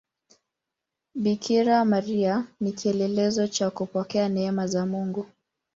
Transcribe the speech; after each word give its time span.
Bikira 1.15 1.85
Maria 1.85 2.45
ni 2.59 2.71
kielelezo 2.71 3.47
cha 3.47 3.69
kupokea 3.69 4.29
neema 4.29 4.67
za 4.67 4.85
Mungu. 4.85 5.25